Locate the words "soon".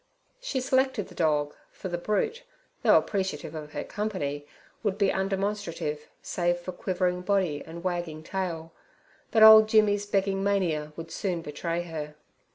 11.11-11.43